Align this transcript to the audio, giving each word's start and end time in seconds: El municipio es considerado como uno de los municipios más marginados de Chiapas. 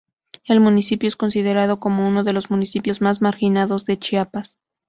El 0.45 0.59
municipio 0.61 1.07
es 1.07 1.15
considerado 1.15 1.79
como 1.79 2.07
uno 2.07 2.23
de 2.23 2.33
los 2.33 2.49
municipios 2.49 3.01
más 3.01 3.21
marginados 3.21 3.85
de 3.85 3.99
Chiapas. 3.99 4.57